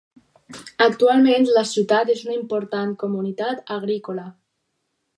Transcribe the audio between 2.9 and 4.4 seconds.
comunitat agrícola.